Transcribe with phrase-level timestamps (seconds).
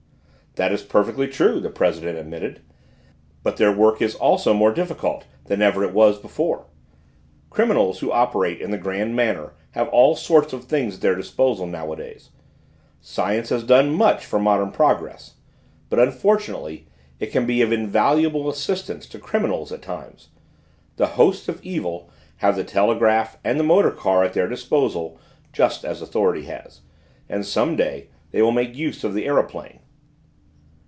[0.55, 2.59] "That is perfectly true," the president admitted,
[3.41, 6.65] "but their work is also more difficult than ever it was before.
[7.49, 11.67] Criminals who operate in the grand manner have all sorts of things at their disposal
[11.67, 12.31] nowadays.
[12.99, 15.35] Science has done much for modern progress,
[15.89, 16.85] but unfortunately
[17.17, 20.31] it can be of invaluable assistance to criminals at times;
[20.97, 22.09] the hosts of evil
[22.39, 25.17] have the telegraph and the motor car at their disposal
[25.53, 26.81] just as authority has,
[27.29, 29.77] and some day they will make use of the aeroplane."